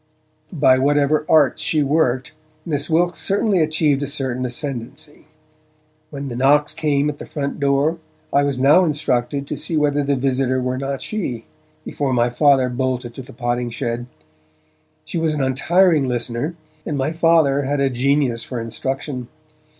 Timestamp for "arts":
1.29-1.61